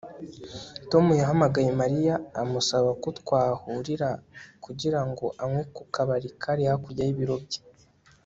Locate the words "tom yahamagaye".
0.91-1.69